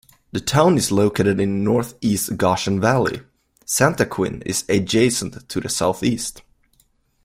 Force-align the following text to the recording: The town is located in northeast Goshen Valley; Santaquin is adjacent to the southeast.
The 0.31 0.39
town 0.39 0.77
is 0.77 0.91
located 0.91 1.39
in 1.39 1.63
northeast 1.63 2.35
Goshen 2.35 2.79
Valley; 2.81 3.21
Santaquin 3.67 4.41
is 4.47 4.65
adjacent 4.67 5.47
to 5.47 5.59
the 5.61 5.69
southeast. 5.69 6.41